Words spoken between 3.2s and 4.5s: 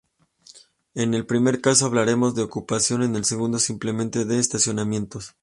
segundo simplemente de